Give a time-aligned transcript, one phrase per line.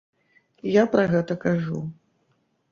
[0.77, 1.79] Я пра гэта кажу.